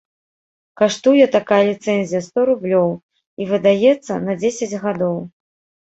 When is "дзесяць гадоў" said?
4.45-5.17